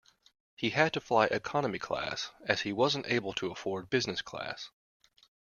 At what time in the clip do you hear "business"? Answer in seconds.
3.91-4.23